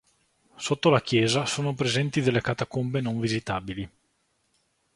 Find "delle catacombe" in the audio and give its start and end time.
2.21-3.01